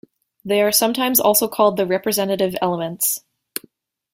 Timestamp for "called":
1.47-1.77